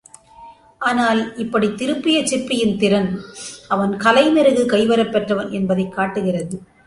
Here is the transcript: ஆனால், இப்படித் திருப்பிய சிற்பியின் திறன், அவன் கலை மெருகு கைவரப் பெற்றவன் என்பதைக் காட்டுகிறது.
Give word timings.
ஆனால், 0.77 1.35
இப்படித் 1.35 1.77
திருப்பிய 1.77 2.25
சிற்பியின் 2.27 2.77
திறன், 2.77 3.19
அவன் 3.67 3.97
கலை 3.97 4.31
மெருகு 4.31 4.65
கைவரப் 4.65 5.11
பெற்றவன் 5.11 5.51
என்பதைக் 5.51 5.93
காட்டுகிறது. 5.93 6.61